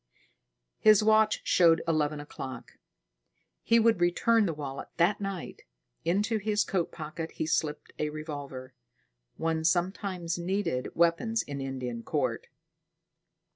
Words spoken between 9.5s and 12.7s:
sometimes needed weapons in Indian Court.